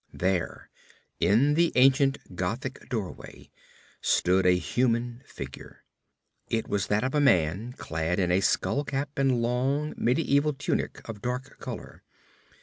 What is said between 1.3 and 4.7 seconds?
the ancient Gothic doorway stood a